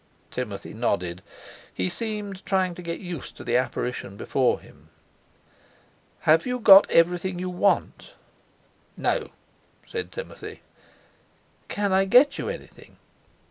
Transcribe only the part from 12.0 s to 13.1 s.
get you anything?"